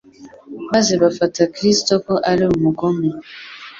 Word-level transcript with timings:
maze 0.71 0.93
bafata 1.01 1.41
Kristo 1.55 1.93
ko 2.05 2.13
ari 2.31 2.43
umugome. 2.55 3.07